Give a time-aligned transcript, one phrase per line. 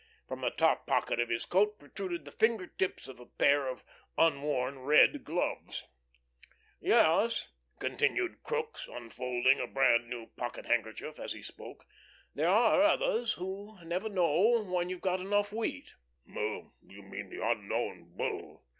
[0.27, 3.83] From the top pocket of his coat protruded the finger tips of a pair of
[4.17, 5.83] unworn red gloves.
[6.79, 11.85] "Yes," continued Crookes, unfolding a brand new pocket handkerchief as he spoke.
[12.33, 15.91] "There are others who never know when they've got enough wheat."
[16.35, 18.65] "Oh, you mean the 'Unknown Bull.'"